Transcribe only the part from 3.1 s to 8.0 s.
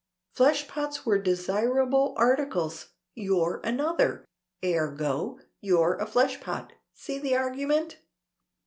you're another ergo you're a fleshpot. See the argument?"